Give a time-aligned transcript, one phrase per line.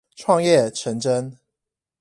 [0.15, 1.37] 創業成真